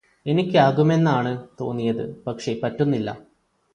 [0.25, 3.09] എനിക്കാകുമെന്നാണ് തോന്നിയത് പക്ഷേ പറ്റുന്നില്ല